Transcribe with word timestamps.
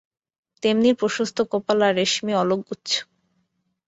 তেমনি 0.63 0.89
প্রশস্ত 0.93 1.37
কপাল 1.51 1.79
আর 1.81 1.93
রেশমি 1.95 2.33
অলকগুচ্ছ। 2.33 2.89